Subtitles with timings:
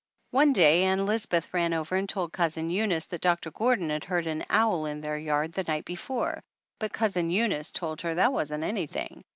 [0.31, 4.25] One day Ann Lisbeth ran over and told Cousin Eunice that Doctor Gordon had heard
[4.25, 6.41] an owl in their yard the night before,
[6.79, 9.23] but Cousin Eunice told her that wasn't anything!